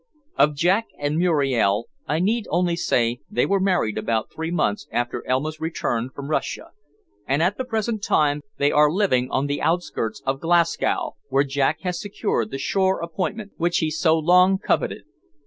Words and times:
Of 0.35 0.55
Jack 0.55 0.87
and 0.99 1.15
Muriel 1.19 1.85
I 2.07 2.19
need 2.19 2.47
only 2.49 2.75
say 2.75 3.19
they 3.29 3.45
were 3.45 3.59
married 3.59 3.99
about 3.99 4.31
three 4.33 4.49
months 4.49 4.87
after 4.91 5.23
Elma's 5.27 5.59
return 5.59 6.09
from 6.09 6.27
Russia, 6.31 6.71
and 7.27 7.43
at 7.43 7.59
the 7.59 7.63
present 7.63 8.03
time 8.03 8.41
they 8.57 8.71
are 8.71 8.89
living 8.91 9.29
on 9.29 9.45
the 9.45 9.61
outskirts 9.61 10.23
of 10.25 10.39
Glasgow, 10.41 11.17
where 11.29 11.43
Jack 11.43 11.81
has 11.81 12.01
secured 12.01 12.49
the 12.49 12.57
shore 12.57 12.99
appointment 12.99 13.51
which 13.57 13.77
he 13.77 13.91
so 13.91 14.17
long 14.17 14.57
coveted. 14.57 15.03